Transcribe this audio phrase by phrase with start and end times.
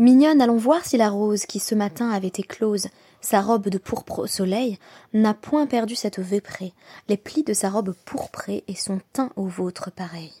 [0.00, 2.88] Mignonne, allons voir si la rose, qui ce matin avait éclose,
[3.20, 4.78] sa robe de pourpre au soleil,
[5.12, 6.72] n'a point perdu cette véprée,
[7.08, 10.32] les plis de sa robe pourprée et son teint au vôtre pareil.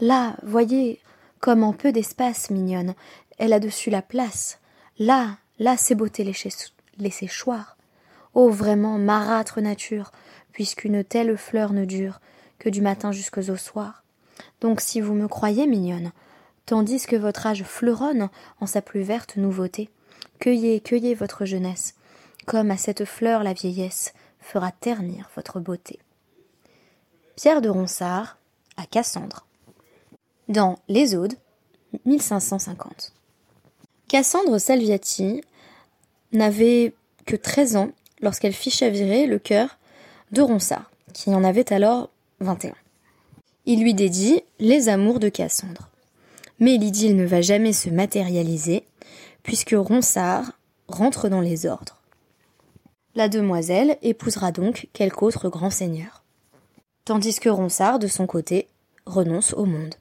[0.00, 1.02] Là, voyez,
[1.38, 2.94] comme en peu d'espace, mignonne,
[3.36, 4.58] elle a dessus la place.
[4.98, 7.76] Là, là, ses beautés les séchoirs.
[8.32, 10.12] Oh, vraiment, marâtre nature,
[10.52, 12.20] puisqu'une telle fleur ne dure
[12.58, 14.02] que du matin jusqu'au soir.
[14.62, 16.10] Donc, si vous me croyez mignonne,
[16.68, 18.28] tandis que votre âge fleuronne
[18.60, 19.88] en sa plus verte nouveauté,
[20.38, 21.94] cueillez, cueillez votre jeunesse,
[22.46, 25.98] comme à cette fleur la vieillesse fera ternir votre beauté.
[27.36, 28.36] Pierre de Ronsard
[28.76, 29.46] à Cassandre.
[30.48, 31.32] Dans Les Audes,
[32.04, 33.14] 1550.
[34.06, 35.40] Cassandre Salviati
[36.32, 36.92] n'avait
[37.24, 39.78] que treize ans lorsqu'elle fit chavirer le cœur
[40.32, 42.76] de Ronsard, qui en avait alors vingt et un.
[43.64, 45.88] Il lui dédie Les Amours de Cassandre.
[46.60, 48.84] Mais l'idylle ne va jamais se matérialiser,
[49.42, 50.52] puisque Ronsard
[50.88, 52.02] rentre dans les ordres.
[53.14, 56.24] La demoiselle épousera donc quelque autre grand seigneur.
[57.04, 58.68] Tandis que Ronsard, de son côté,
[59.06, 59.94] renonce au monde.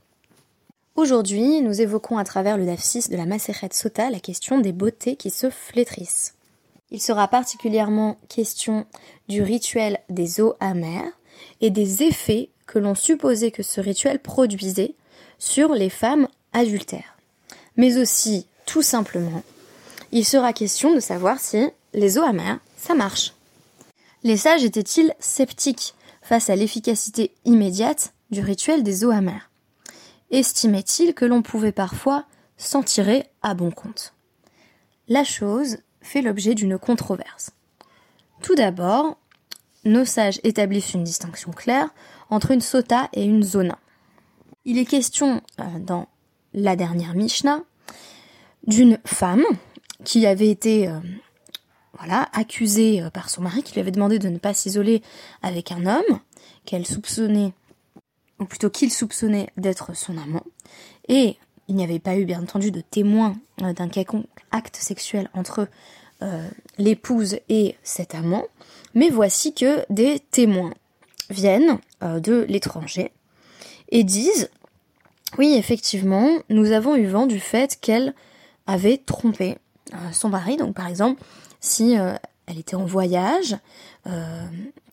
[0.96, 5.16] Aujourd'hui, nous évoquons à travers le DAF6 de la Macérette Sota la question des beautés
[5.16, 6.34] qui se flétrissent.
[6.90, 8.86] Il sera particulièrement question
[9.28, 11.12] du rituel des eaux amères
[11.62, 14.96] et des effets que l'on supposait que ce rituel produisait
[15.38, 16.28] sur les femmes
[16.58, 17.18] adultères.
[17.76, 19.44] Mais aussi, tout simplement,
[20.12, 23.34] il sera question de savoir si les eaux amères, ça marche.
[24.24, 29.50] Les sages étaient-ils sceptiques face à l'efficacité immédiate du rituel des eaux amères?
[30.32, 32.26] Estimait-il que l'on pouvait parfois
[32.58, 34.14] s'en tirer à bon compte?
[35.08, 37.52] La chose fait l'objet d'une controverse.
[38.42, 39.18] Tout d'abord,
[39.86, 41.90] nos sages établissent une distinction claire
[42.30, 43.80] entre une sota et une zona.
[44.66, 46.08] Il est question euh, dans
[46.54, 47.62] la dernière Mishnah
[48.66, 49.44] d'une femme
[50.04, 51.00] qui avait été euh,
[52.34, 55.02] accusée euh, par son mari qui lui avait demandé de ne pas s'isoler
[55.42, 56.20] avec un homme
[56.66, 57.54] qu'elle soupçonnait
[58.40, 60.44] ou plutôt qu'il soupçonnait d'être son amant,
[61.08, 65.30] et il n'y avait pas eu bien entendu de témoin euh, d'un quelconque acte sexuel
[65.34, 65.68] entre
[66.80, 68.46] l'épouse et cet amant,
[68.96, 70.74] mais voici que des témoins
[71.30, 73.12] viennent de l'étranger
[73.90, 74.50] et disent
[75.38, 78.14] oui effectivement nous avons eu vent du fait qu'elle
[78.66, 79.58] avait trompé
[80.12, 81.22] son mari donc par exemple
[81.60, 83.58] si elle était en voyage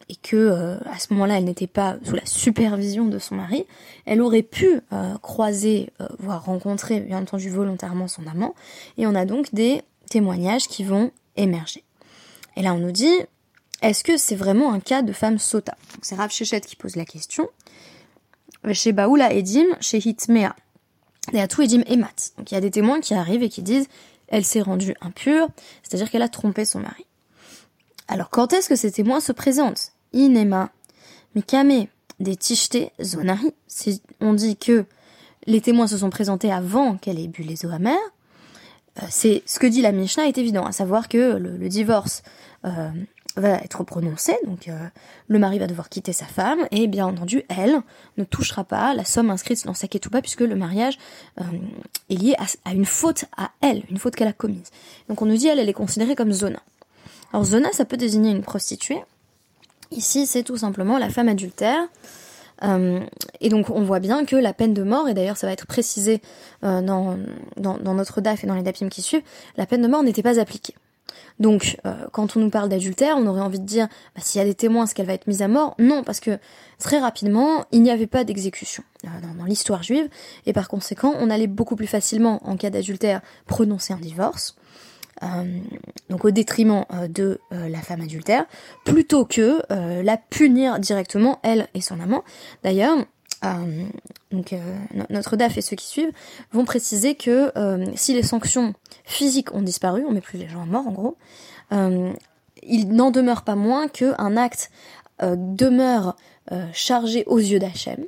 [0.08, 3.66] et que euh, à ce moment-là elle n'était pas sous la supervision de son mari,
[4.06, 8.54] elle aurait pu euh, croiser, euh, voire rencontrer bien entendu volontairement son amant,
[8.98, 11.84] et on a donc des témoignages qui vont émerger.
[12.56, 13.14] Et là on nous dit,
[13.82, 15.76] est-ce que c'est vraiment un cas de femme sota?
[16.02, 17.48] C'est Rav Shechet qui pose la question.
[18.72, 20.54] Chez Baoula Edim, chez Hitmea,
[21.32, 22.32] et à tout Edim Emat.
[22.38, 23.88] Donc il y a des témoins qui arrivent et qui disent,
[24.28, 25.48] elle s'est rendue impure,
[25.82, 27.06] c'est-à-dire qu'elle a trompé son mari.
[28.08, 29.92] Alors quand est-ce que ces témoins se présentent?
[30.12, 30.70] Inema,
[31.34, 31.86] Mikame,
[32.20, 33.52] des Tichté, Zonari.
[33.66, 34.84] Si on dit que
[35.46, 37.98] les témoins se sont présentés avant qu'elle ait bu les eaux amères,
[39.02, 42.22] euh, c'est ce que dit la Mishnah est évident, à savoir que le, divorce
[42.64, 42.90] euh,
[43.36, 44.78] va être prononcé, donc euh,
[45.28, 47.82] le mari va devoir quitter sa femme, et bien entendu, elle
[48.16, 50.98] ne touchera pas la somme inscrite dans sa ketouba, puisque le mariage
[52.10, 54.70] est lié à, une faute à elle, une faute qu'elle a commise.
[55.08, 56.60] Donc on nous dit, elle, elle est considérée comme zona.
[57.32, 59.00] Alors zona, ça peut désigner une prostituée,
[59.90, 61.80] Ici, c'est tout simplement la femme adultère.
[62.62, 63.00] Euh,
[63.40, 65.66] et donc on voit bien que la peine de mort, et d'ailleurs ça va être
[65.66, 66.22] précisé
[66.62, 67.18] euh, dans,
[67.56, 69.24] dans, notre DAF et dans les DAPIM qui suivent,
[69.56, 70.74] la peine de mort n'était pas appliquée.
[71.38, 74.42] Donc euh, quand on nous parle d'adultère, on aurait envie de dire, bah, s'il y
[74.42, 75.74] a des témoins, est-ce qu'elle va être mise à mort?
[75.78, 76.38] Non, parce que
[76.78, 80.08] très rapidement, il n'y avait pas d'exécution dans, dans l'histoire juive,
[80.46, 84.56] et par conséquent, on allait beaucoup plus facilement, en cas d'adultère, prononcer un divorce.
[85.22, 85.58] Euh,
[86.10, 88.46] donc au détriment euh, de euh, la femme adultère,
[88.84, 92.24] plutôt que la punir directement, elle et son amant.
[92.62, 92.96] D'ailleurs,
[94.30, 94.54] donc
[95.10, 96.12] notre DAF et ceux qui suivent
[96.52, 97.52] vont préciser que
[97.94, 98.74] si les sanctions
[99.04, 101.16] physiques ont disparu, on met plus les gens à mort en gros,
[102.62, 104.70] il n'en demeure pas moins qu'un acte
[105.20, 106.16] demeure
[106.72, 108.04] chargé aux yeux d'Hachem,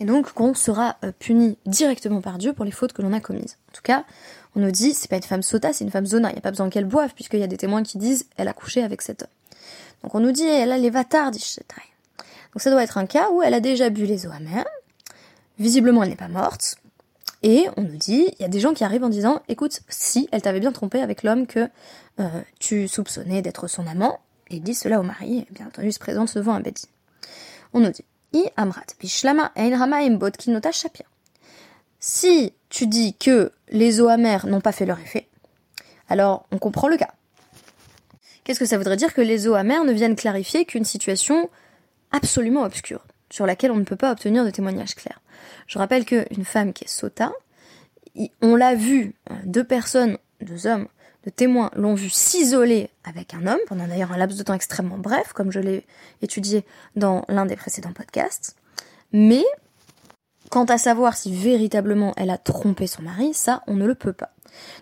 [0.00, 3.58] et donc qu'on sera puni directement par Dieu pour les fautes que l'on a commises.
[3.70, 4.04] En tout cas,
[4.56, 6.30] on nous dit c'est pas une femme sota, c'est une femme zona.
[6.30, 8.48] Il n'y a pas besoin qu'elle boive, puisqu'il y a des témoins qui disent elle
[8.48, 9.28] a couché avec cet homme.
[10.02, 11.56] Donc on nous dit elle a les vatards, dit
[12.52, 14.66] Donc ça doit être un cas où elle a déjà bu les eaux amères.
[15.58, 16.76] Visiblement elle n'est pas morte.
[17.42, 20.28] Et on nous dit, il y a des gens qui arrivent en disant, écoute, si
[20.30, 21.68] elle t'avait bien trompé avec l'homme que
[22.20, 22.28] euh,
[22.60, 26.34] tu soupçonnais d'être son amant, et dit cela au mari, et bien entendu se présente
[26.36, 26.86] devant un Betty.
[27.72, 30.00] On nous dit, I amrat, bishlama ein rama
[30.72, 31.06] shapir.
[31.98, 35.28] Si tu dis que les eaux amères n'ont pas fait leur effet,
[36.08, 37.10] alors on comprend le cas.
[38.44, 41.48] Qu'est-ce que ça voudrait dire que les eaux amères ne viennent clarifier qu'une situation
[42.12, 45.20] absolument obscure, sur laquelle on ne peut pas obtenir de témoignages clairs
[45.66, 47.32] Je rappelle qu'une femme qui est sota,
[48.40, 50.88] on l'a vu, euh, deux personnes, deux hommes,
[51.24, 54.98] de témoins l'ont vu s'isoler avec un homme, pendant d'ailleurs un laps de temps extrêmement
[54.98, 55.86] bref, comme je l'ai
[56.20, 56.64] étudié
[56.96, 58.56] dans l'un des précédents podcasts.
[59.12, 59.44] Mais,
[60.50, 64.12] quant à savoir si véritablement elle a trompé son mari, ça, on ne le peut
[64.12, 64.32] pas.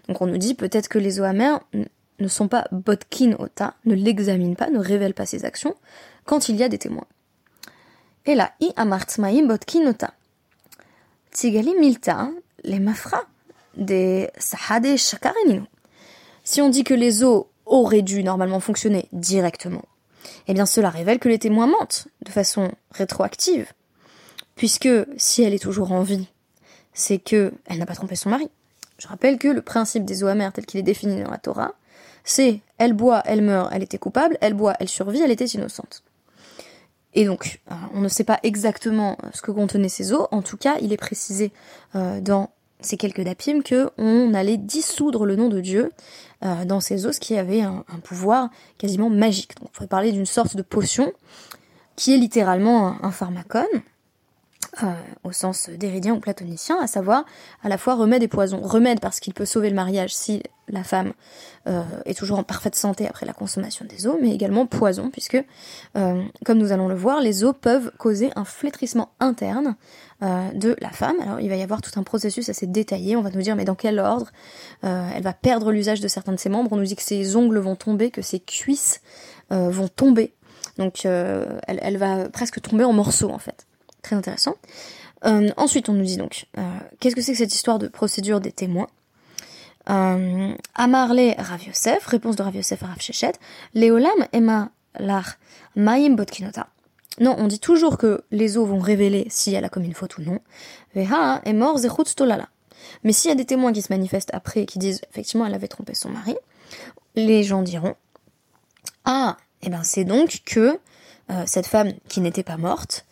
[0.09, 1.61] Donc on nous dit peut-être que les amères
[2.19, 5.75] ne sont pas botkin ota, ne l'examinent pas, ne révèlent pas ses actions,
[6.25, 7.07] quand il y a des témoins.
[8.27, 10.13] Et là, i amartzmaim botkin ota.
[11.33, 12.31] Tigali milta,
[12.65, 13.25] les mafra,
[13.77, 15.63] des sahade shakareninu.
[16.45, 19.85] Si on dit que les eaux auraient dû normalement fonctionner directement,
[20.49, 23.73] eh bien cela révèle que les témoins mentent de façon rétroactive,
[24.57, 26.29] puisque si elle est toujours en vie,
[26.93, 28.51] c'est que elle n'a pas trompé son mari.
[28.99, 31.75] Je rappelle que le principe des eaux amères tel qu'il est défini dans la Torah,
[32.25, 36.03] c'est elle boit, elle meurt, elle était coupable, elle boit, elle survit, elle était innocente.
[37.15, 40.29] Et donc, euh, on ne sait pas exactement ce que contenaient ces eaux.
[40.31, 41.53] En tout cas, il est précisé
[41.95, 45.93] euh, dans ces quelques dapim que on allait dissoudre le nom de Dieu
[46.45, 49.57] euh, dans ces os qui avaient un, pouvoir quasiment magique.
[49.57, 51.13] Donc, on pourrait parler d'une sorte de potion
[51.97, 53.67] qui est littéralement un, un pharmacone,
[54.85, 54.93] euh,
[55.25, 57.25] au sens déridien ou platonicien, à savoir
[57.65, 58.61] à la fois remède et poison.
[58.63, 61.13] Remède parce qu'il peut sauver le mariage si la femme
[61.67, 65.43] euh, est toujours en parfaite santé après la consommation des os, mais également poison, puisque,
[65.97, 69.75] euh, comme nous allons le voir, les os peuvent causer un flétrissement interne
[70.55, 71.17] de la femme.
[71.23, 73.65] Alors il va y avoir tout un processus assez détaillé, on va nous dire mais
[73.65, 74.31] dans quel ordre
[74.83, 77.59] Elle va perdre l'usage de certains de ses membres, on nous dit que ses ongles
[77.59, 79.01] vont tomber, que ses cuisses
[79.49, 80.35] vont tomber,
[80.77, 83.67] donc elle va presque tomber en morceaux en fait.
[84.03, 84.55] Très intéressant.
[85.25, 86.63] Euh, ensuite, on nous dit donc, euh,
[86.99, 88.89] qu'est-ce que c'est que cette histoire de procédure des témoins?
[89.89, 92.99] Euh, Amarle Rav Yosef, réponse de Rav Yosef à Rav
[93.75, 95.37] Léolam Emma Lar
[95.77, 96.69] Maim Botkinota.
[97.19, 100.17] Non, on dit toujours que les eaux vont révéler si elle a commis une faute
[100.19, 100.41] ou non.
[100.95, 101.79] Veha est mort
[102.17, 102.49] Tolala.
[103.05, 105.55] Mais s'il y a des témoins qui se manifestent après et qui disent effectivement elle
[105.55, 106.37] avait trompé son mari,
[107.15, 107.95] les gens diront
[109.05, 110.79] Ah, et eh ben c'est donc que
[111.45, 113.05] cette femme qui n'était pas morte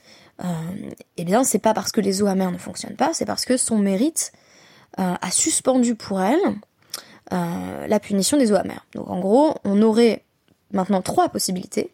[1.17, 3.57] eh bien c'est pas parce que les eaux amères ne fonctionnent pas, c'est parce que
[3.57, 4.33] son mérite
[4.99, 6.41] euh, a suspendu pour elle
[7.33, 8.87] euh, la punition des eaux amères.
[8.95, 10.25] Donc en gros, on aurait
[10.73, 11.93] maintenant trois possibilités.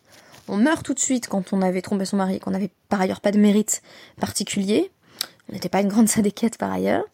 [0.49, 3.21] On meurt tout de suite quand on avait trompé son mari, qu'on n'avait par ailleurs
[3.21, 3.83] pas de mérite
[4.21, 4.91] particulier,
[5.49, 7.05] on n'était pas une grande sadéquette par ailleurs,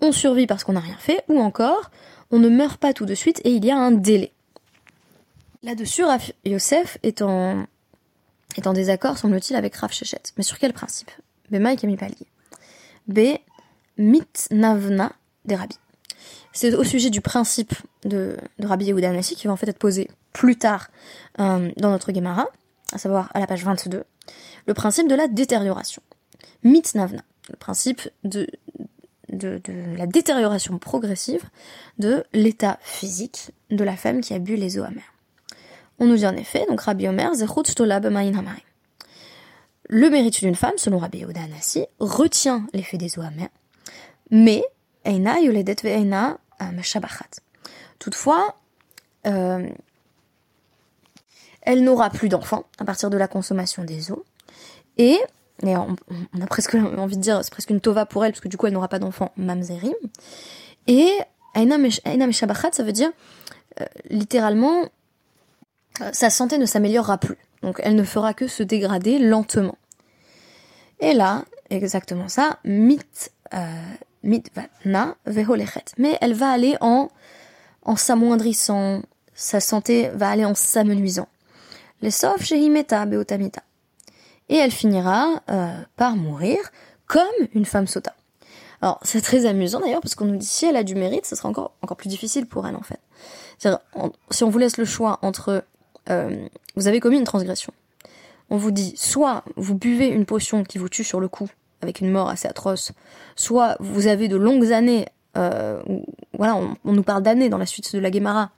[0.00, 1.90] on survit parce qu'on n'a rien fait, ou encore,
[2.30, 4.32] on ne meurt pas tout de suite et il y a un délai.
[5.62, 6.02] Là-dessus,
[6.44, 7.66] Yosef est en
[8.58, 9.90] est en désaccord, semble-t-il, avec Rav.
[10.36, 11.10] Mais sur quel principe?
[11.50, 11.56] B.
[11.56, 12.26] Mike Amipali.
[13.06, 13.20] B.
[13.96, 15.12] Mitnavna
[15.44, 15.78] des rabbis.
[16.52, 17.74] C'est au sujet du principe
[18.04, 20.88] de, de Rabbi Yehuda qui va en fait être posé plus tard
[21.40, 22.46] euh, dans notre Gemara,
[22.92, 24.04] à savoir à la page 22,
[24.66, 26.02] le principe de la détérioration.
[26.64, 28.46] Mitnavna, le principe de,
[29.28, 31.42] la détérioration progressive
[31.98, 35.14] de l'état physique de la femme qui a bu les eaux amères.
[35.98, 37.32] On nous dit en effet, donc Rabbi Omer,
[39.88, 43.22] Le mérite d'une femme, selon Rabbi Yehuda Anassi, retient l'effet des eaux
[44.30, 44.62] mais
[45.04, 46.38] Eina yoledet ve'eina
[46.82, 47.40] shabachat.
[47.98, 48.56] Toutefois,
[49.26, 49.66] euh,
[51.62, 54.24] elle n'aura plus d'enfants à partir de la consommation des eaux,
[54.98, 55.18] et,
[55.62, 55.96] on,
[56.40, 58.66] a presque envie de dire, c'est presque une tova pour elle, parce que du coup
[58.66, 59.94] elle n'aura pas d'enfants, mamzerim,
[60.86, 61.10] et
[61.54, 63.10] Eina shabachat, ça veut dire
[63.80, 64.88] euh, littéralement
[66.12, 67.38] sa santé ne s'améliorera plus.
[67.62, 69.76] Donc elle ne fera que se dégrader lentement.
[71.00, 73.00] Et là, exactement ça, mit,
[73.54, 73.82] euh,
[74.22, 74.42] mit
[74.84, 75.16] na.
[75.96, 77.08] Mais elle va aller en,
[77.82, 79.02] en s'amoindrissant,
[79.34, 81.28] sa santé va aller en s'amenuisant.
[82.00, 83.62] Les sauf shehimeta beotamita.
[84.48, 86.58] Et elle finira euh, par mourir
[87.06, 87.24] comme
[87.54, 88.14] une femme sota.
[88.80, 91.34] Alors c'est très amusant d'ailleurs parce qu'on nous dit si elle a du mérite, ce
[91.34, 93.00] sera encore, encore plus difficile pour elle en fait.
[94.30, 95.64] si on vous laisse le choix entre
[96.10, 96.46] euh,
[96.76, 97.72] vous avez commis une transgression.
[98.50, 101.48] On vous dit, soit vous buvez une potion qui vous tue sur le coup,
[101.82, 102.92] avec une mort assez atroce,
[103.36, 105.82] soit vous avez de longues années, euh,
[106.32, 108.50] voilà, on, nous parle d'années dans la suite de la Guémara,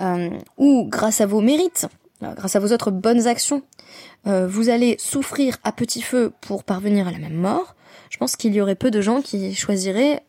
[0.00, 1.86] euh, ou grâce à vos mérites,
[2.22, 3.62] grâce à vos autres bonnes actions,
[4.24, 7.74] vous allez souffrir à petit feu pour parvenir à la même mort,
[8.10, 10.22] je pense qu'il y aurait peu de gens qui choisiraient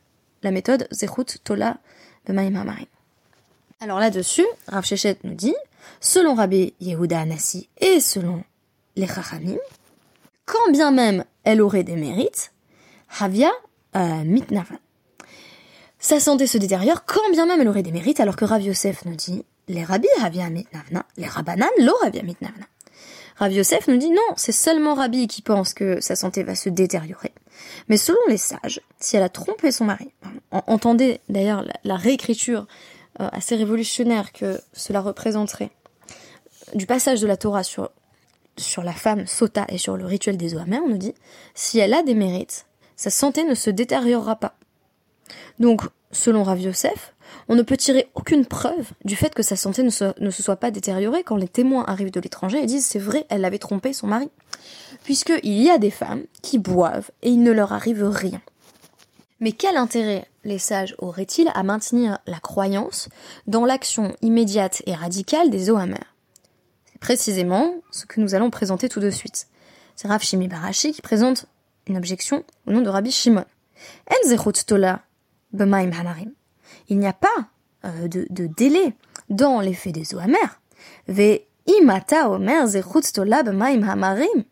[0.43, 1.77] la méthode Zechut Tola
[2.27, 2.85] de Maïma Marine.
[3.81, 5.55] Alors là-dessus, Rav Shechet nous dit,
[5.99, 8.43] selon Rabbi Yehuda Anassi et selon
[8.95, 9.57] les Chachamim,
[10.45, 12.51] quand bien même elle aurait des mérites,
[13.19, 13.51] Havia
[13.95, 14.23] euh,
[15.99, 19.05] sa santé se détériore quand bien même elle aurait des mérites, alors que Rav Yosef
[19.05, 22.65] nous dit les rabbis Navna, les rabbanan lo Navna.
[23.35, 26.69] Rav Yosef nous dit non, c'est seulement Rabbi qui pense que sa santé va se
[26.69, 27.33] détériorer.
[27.87, 30.11] Mais selon les sages, si elle a trompé son mari,
[30.51, 32.65] entendez d'ailleurs la, réécriture
[33.19, 35.71] assez révolutionnaire que cela représenterait
[36.75, 37.91] du passage de la Torah sur,
[38.83, 41.13] la femme sota et sur le rituel des amères, on nous dit,
[41.53, 44.55] si elle a des mérites, sa santé ne se détériorera pas.
[45.59, 47.13] Donc, selon Rav Yosef,
[47.47, 50.43] on ne peut tirer aucune preuve du fait que sa santé ne se, ne se
[50.43, 53.59] soit pas détériorée quand les témoins arrivent de l'étranger et disent c'est vrai, elle avait
[53.59, 54.29] trompé son mari.
[55.03, 58.41] Puisqu'il y a des femmes qui boivent et il ne leur arrive rien.
[59.39, 63.09] Mais quel intérêt les sages auraient-ils à maintenir la croyance
[63.47, 66.15] dans l'action immédiate et radicale des eaux amères
[66.85, 69.47] C'est précisément ce que nous allons présenter tout de suite.
[69.95, 71.45] C'est Rav Shimi Barashi qui présente
[71.87, 73.45] une objection au nom de Rabbi Shimon.
[74.65, 75.03] tola
[76.89, 77.27] il n'y a pas
[77.85, 78.93] euh, de, délai
[79.29, 80.61] dans l'effet des eaux amères.
[81.07, 82.67] Ve imata omer
[83.13, 84.43] tolab maim hamarim.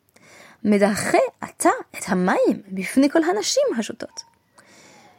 [1.42, 4.26] ata et hamaim bifne kol hanashim hajotot.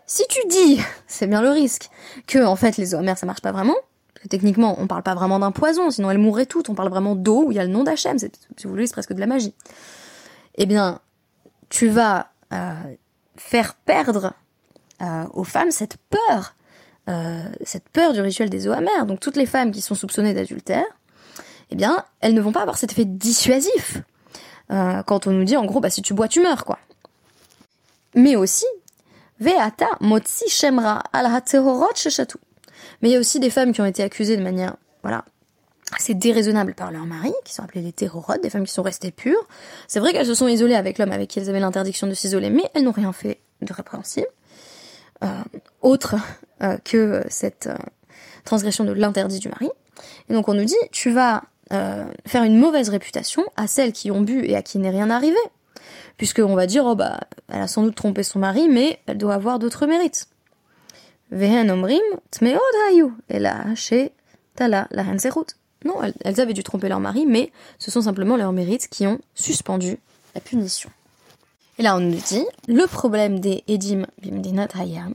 [0.08, 1.90] Si tu dis, c'est bien le risque,
[2.26, 3.76] que en fait les eaux amères ça marche pas vraiment,
[4.14, 6.88] parce que techniquement on parle pas vraiment d'un poison, sinon elles mourraient toutes, on parle
[6.88, 8.28] vraiment d'eau il y a le nom d'Hachem, si
[8.64, 9.54] vous voulez c'est presque de la magie.
[10.56, 11.00] Eh bien,
[11.68, 12.72] tu vas euh,
[13.36, 14.32] faire perdre
[15.02, 16.56] euh, aux femmes cette peur
[17.08, 19.06] euh, cette peur du rituel des eaux amères.
[19.06, 20.84] Donc toutes les femmes qui sont soupçonnées d'adultère,
[21.70, 23.98] eh bien, elles ne vont pas avoir cet effet dissuasif.
[24.68, 26.78] Quand on nous dit en gros, bah si tu bois, tu meurs, quoi.
[28.14, 28.66] Mais aussi,
[29.40, 31.26] Veata motzi shemra al
[33.02, 35.24] Mais il y a aussi des femmes qui ont été accusées de manière, voilà,
[35.94, 39.10] assez déraisonnable par leur mari, qui sont appelées des terrorotes, des femmes qui sont restées
[39.10, 39.46] pures.
[39.86, 42.50] C'est vrai qu'elles se sont isolées avec l'homme avec qui elles avaient l'interdiction de s'isoler,
[42.50, 44.28] mais elles n'ont rien fait de répréhensible.
[45.24, 45.42] Euh,
[45.82, 46.14] autre
[46.62, 47.76] euh, que cette euh,
[48.44, 49.68] transgression de l'interdit du mari.
[50.28, 51.42] Et donc on nous dit, tu vas
[52.24, 55.36] faire une mauvaise réputation à celles qui ont bu et à qui n'est rien arrivé.
[56.16, 59.34] Puisqu'on va dire, oh bah, elle a sans doute trompé son mari, mais elle doit
[59.34, 60.28] avoir d'autres mérites.
[61.30, 63.12] Vehen omrim tmeod hayu.
[63.28, 64.12] Là, chez
[64.54, 65.04] Tala, la
[65.84, 69.20] Non, elles avaient dû tromper leur mari, mais ce sont simplement leurs mérites qui ont
[69.34, 69.98] suspendu
[70.34, 70.90] la punition.
[71.78, 75.14] Et là, on nous dit, le problème des Edim Bimdinat Hayam,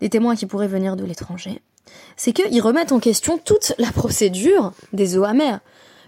[0.00, 1.62] des témoins qui pourraient venir de l'étranger,
[2.16, 5.60] c'est qu'ils remettent en question toute la procédure des eaux amères.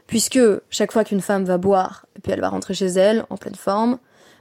[0.06, 0.40] Puisque
[0.70, 3.98] chaque fois qu'une femme va boire, elle va rentrer chez elle, en pleine forme,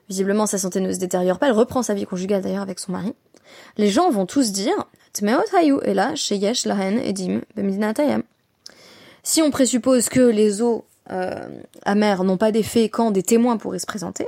[0.09, 2.91] visiblement sa santé ne se détériore pas, elle reprend sa vie conjugale d'ailleurs avec son
[2.91, 3.13] mari,
[3.77, 4.87] les gens vont tous dire,
[5.19, 7.41] et là, Sheyesh Lahen Edim.
[9.23, 11.47] Si on présuppose que les eaux euh,
[11.83, 14.27] amères n'ont pas d'effet quand des témoins pourraient se présenter,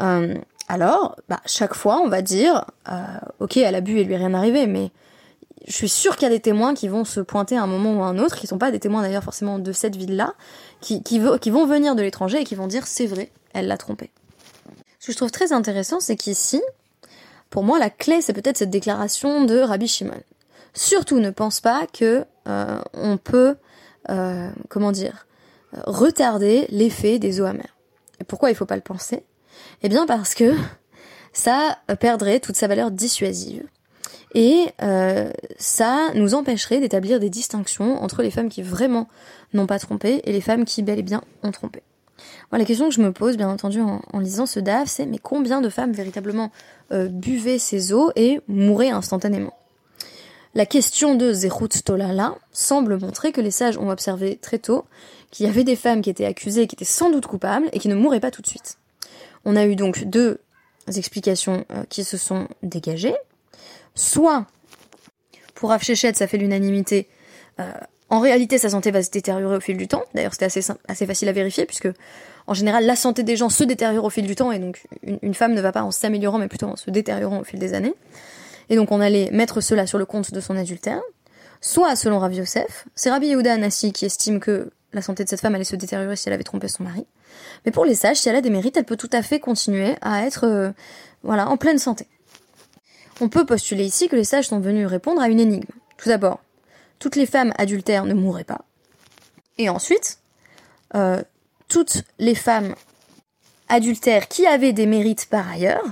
[0.00, 0.34] euh,
[0.68, 3.02] alors, bah, chaque fois, on va dire, euh,
[3.40, 4.90] ok, elle a bu et lui est rien arrivé, mais
[5.66, 7.94] je suis sûre qu'il y a des témoins qui vont se pointer à un moment
[7.94, 10.34] ou à un autre, qui sont pas des témoins d'ailleurs forcément de cette ville-là,
[10.80, 14.10] qui vont venir de l'étranger et qui vont dire c'est vrai, elle l'a trompé.
[14.98, 16.62] Ce que je trouve très intéressant, c'est qu'ici,
[17.50, 20.22] pour moi, la clé, c'est peut-être cette déclaration de Rabbi Shimon.
[20.74, 23.56] Surtout, ne pense pas que euh, on peut,
[24.10, 25.26] euh, comment dire,
[25.86, 27.76] retarder l'effet des eaux amères.
[28.20, 29.24] Et pourquoi il faut pas le penser?
[29.82, 30.54] Eh bien parce que
[31.32, 33.66] ça perdrait toute sa valeur dissuasive.
[34.34, 39.08] Et euh, ça nous empêcherait d'établir des distinctions entre les femmes qui vraiment
[39.52, 41.82] n'ont pas trompé et les femmes qui bel et bien ont trompé.
[42.50, 45.60] la question que je me pose, bien entendu, en, lisant ce DAF, c'est mais combien
[45.60, 46.50] de femmes véritablement
[46.92, 49.54] euh, buvaient ces eaux et mouraient instantanément?
[50.54, 54.84] La question de Zerut Tolala semble montrer que les sages ont observé très tôt
[55.30, 57.88] qu'il y avait des femmes qui étaient accusées, qui étaient sans doute coupables et qui
[57.88, 58.76] ne mouraient pas tout de suite.
[59.46, 60.40] On a eu donc deux
[60.94, 63.14] explications euh, qui se sont dégagées.
[63.94, 64.46] Soit,
[65.54, 67.08] pour Rav ça fait l'unanimité,
[67.60, 67.70] euh,
[68.10, 70.04] en réalité sa santé va se détériorer au fil du temps.
[70.14, 71.88] D'ailleurs, c'était assez, facile à vérifier, puisque
[72.46, 75.34] en général, la santé des gens se détériore au fil du temps, et donc une,
[75.34, 77.94] femme ne va pas en s'améliorant, mais plutôt en se détériorant au fil des années.
[78.68, 81.00] Et donc on allait mettre cela sur le compte de son adultère.
[81.60, 85.40] Soit, selon Rav Yosef, c'est Rabbi Yehuda Anassi qui estime que la santé de cette
[85.40, 87.06] femme allait se détériorer si elle avait trompé son mari.
[87.64, 89.94] Mais pour les sages, si elle a des mérites, elle peut tout à fait continuer
[90.00, 90.70] à être euh,
[91.22, 92.06] voilà, en pleine santé.
[93.22, 95.70] On peut postuler ici que les sages sont venus répondre à une énigme.
[95.96, 96.40] Tout d'abord,
[96.98, 98.62] toutes les femmes adultères ne mourraient pas.
[99.58, 100.18] Et ensuite,
[100.96, 101.22] euh,
[101.68, 102.74] toutes les femmes
[103.68, 105.84] adultères qui avaient des mérites par ailleurs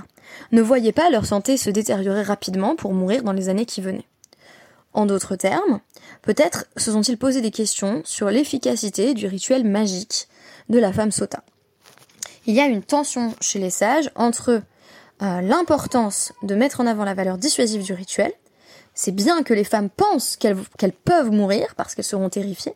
[0.51, 4.09] ne voyaient pas leur santé se détériorer rapidement pour mourir dans les années qui venaient.
[4.91, 5.79] En d'autres termes,
[6.23, 10.27] peut-être se sont-ils posé des questions sur l'efficacité du rituel magique
[10.67, 11.45] de la femme sota.
[12.45, 14.63] Il y a une tension chez les sages entre
[15.21, 18.31] euh, l'importance de mettre en avant la valeur dissuasive du rituel
[18.93, 20.57] c'est bien que les femmes pensent qu'elles
[20.91, 22.73] peuvent mourir parce qu'elles seront terrifiées.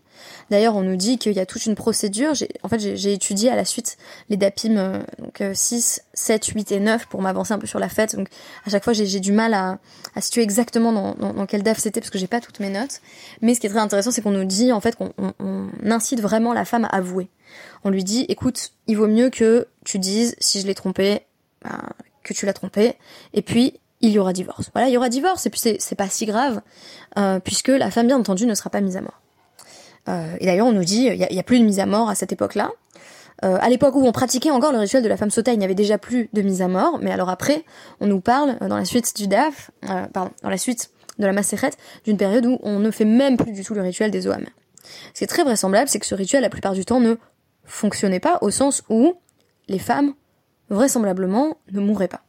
[0.49, 2.31] D'ailleurs, on nous dit qu'il y a toute une procédure.
[2.63, 3.97] En fait, j'ai étudié à la suite
[4.29, 7.89] les DAPIM euh, donc, 6, 7, 8 et 9 pour m'avancer un peu sur la
[7.89, 8.15] fête.
[8.15, 8.29] Donc,
[8.65, 9.77] à chaque fois, j'ai du mal à,
[10.21, 13.01] situer exactement dans, quel DAF c'était parce que j'ai pas toutes mes notes.
[13.41, 16.21] Mais ce qui est très intéressant, c'est qu'on nous dit en fait qu'on on, incite
[16.21, 17.29] vraiment la femme à avouer.
[17.83, 21.21] On lui dit, écoute, il vaut mieux que tu dises si je l'ai trompé,
[21.61, 21.77] ben,
[22.25, 22.96] que tu l'as trompé.
[23.34, 24.70] Et puis, il y aura divorce.
[24.74, 26.62] Voilà, il y aura divorce, et puis c'est pas si grave,
[27.17, 29.22] euh, puisque la femme, bien entendu, ne sera pas mise à mort.
[30.10, 32.15] Euh, et d'ailleurs, on nous dit, il n'y a, plus de mise à mort à
[32.15, 32.72] cette époque-là.
[33.44, 35.65] Euh, à l'époque où on pratiquait encore le rituel de la femme sauta, il n'y
[35.65, 37.63] avait déjà plus de mise à mort, mais alors après,
[38.00, 39.72] on nous parle, dans la suite du DAF,
[40.13, 41.72] pardon, dans la suite de la Masséchet,
[42.03, 44.46] d'une période où on ne fait même plus du tout le rituel des OAM.
[45.13, 47.15] Ce qui est très vraisemblable, c'est que ce rituel, la plupart du temps, ne
[47.65, 49.15] fonctionnait pas, au sens où
[49.67, 50.13] les femmes,
[50.69, 52.22] vraisemblablement, ne mourraient pas.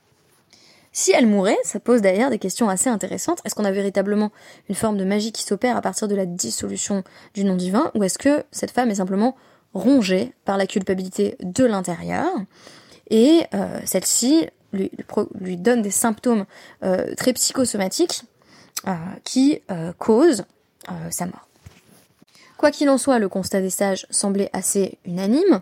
[0.92, 3.40] Si elle mourait, ça pose d'ailleurs des questions assez intéressantes.
[3.44, 4.32] Est-ce qu'on a véritablement
[4.70, 8.02] une forme de magie qui s'opère à partir de la dissolution du nom divin, ou
[8.02, 9.36] est-ce que cette femme est simplement
[9.74, 12.26] rongée par la culpabilité de l'intérieur,
[13.10, 14.90] et euh, celle-ci lui,
[15.38, 16.44] lui, donne des symptômes
[16.82, 18.22] euh, très psychosomatiques
[18.86, 19.60] euh, qui
[19.98, 20.44] causent
[21.10, 21.46] sa mort.
[22.56, 25.60] Quoi qu'il en soit, le constat des sages semblait assez unanime.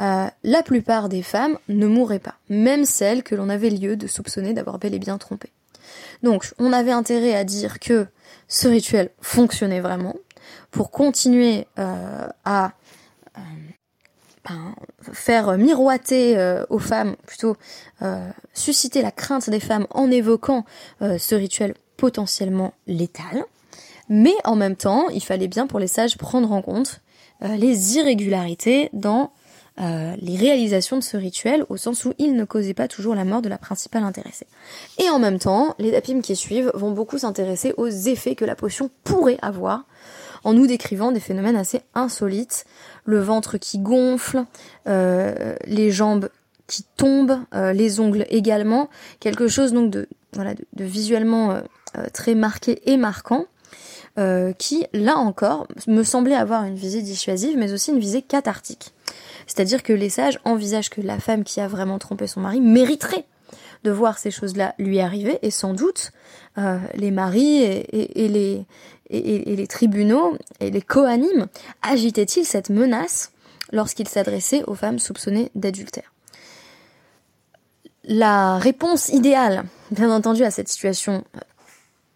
[0.00, 4.06] Euh, la plupart des femmes ne mourraient pas, même celles que l'on avait lieu de
[4.06, 5.50] soupçonner d'avoir bel et bien trompé.
[6.22, 8.06] Donc, on avait intérêt à dire que
[8.48, 10.14] ce rituel fonctionnait vraiment
[10.70, 12.72] pour continuer euh, à
[13.38, 13.40] euh,
[14.48, 14.74] ben,
[15.12, 16.36] faire miroiter
[16.68, 17.56] aux femmes, plutôt
[18.52, 20.64] susciter la crainte des femmes en évoquant
[21.00, 23.44] ce rituel potentiellement létal.
[24.08, 27.00] Mais en même temps, il fallait bien pour les sages prendre en compte
[27.40, 29.32] les irrégularités dans
[29.78, 33.24] euh, les réalisations de ce rituel, au sens où il ne causait pas toujours la
[33.24, 34.46] mort de la principale intéressée.
[34.98, 38.54] Et en même temps, les dapim qui suivent vont beaucoup s'intéresser aux effets que la
[38.54, 39.84] potion pourrait avoir,
[40.44, 42.64] en nous décrivant des phénomènes assez insolites,
[43.04, 44.44] le ventre qui gonfle,
[44.86, 46.30] euh, les jambes
[46.66, 48.88] qui tombent, euh, les ongles également,
[49.20, 50.08] quelque chose donc de,
[50.78, 51.60] visuellement
[52.12, 53.44] très marqué et marquant.
[54.58, 58.94] qui, là encore, me semblait avoir une visée dissuasive, mais aussi une visée cathartique.
[59.46, 63.24] C'est-à-dire que les sages envisagent que la femme qui a vraiment trompé son mari mériterait
[63.84, 66.10] de voir ces choses-là lui arriver, et sans doute
[66.58, 68.66] euh, les maris et, les,
[69.10, 71.46] et, les tribunaux et les coanimes
[71.82, 73.32] agitaient-ils cette menace
[73.72, 76.12] lorsqu'ils s'adressaient aux femmes soupçonnées d'adultère?
[78.04, 81.24] La réponse idéale, bien entendu, à cette situation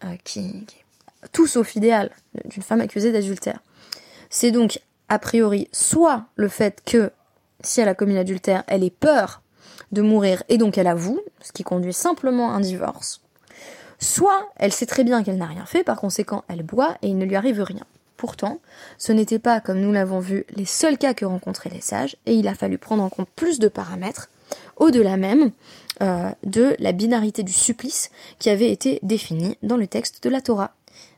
[0.03, 2.11] euh, qui, qui est tout sauf idéale
[2.45, 3.61] d'une femme accusée d'adultère,
[4.29, 7.11] c'est donc a priori soit le fait que
[7.63, 9.41] si elle a commis l'adultère, elle ait peur
[9.91, 13.21] de mourir et donc elle avoue, ce qui conduit simplement à un divorce.
[13.99, 17.17] Soit elle sait très bien qu'elle n'a rien fait, par conséquent elle boit et il
[17.17, 17.85] ne lui arrive rien.
[18.17, 18.59] Pourtant,
[18.99, 22.35] ce n'était pas, comme nous l'avons vu, les seuls cas que rencontraient les sages, et
[22.35, 24.29] il a fallu prendre en compte plus de paramètres,
[24.77, 25.49] au-delà même
[26.03, 30.39] euh, de la binarité du supplice qui avait été définie dans le texte de la
[30.39, 30.75] Torah.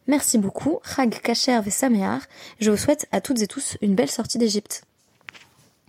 [0.08, 2.21] Merci beaucoup, Chag Kacher Vesamear,
[2.62, 4.86] je vous souhaite à toutes et tous une belle sortie d'Égypte.